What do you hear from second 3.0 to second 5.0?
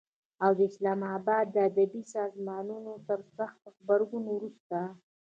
تر سخت غبرګون وروسته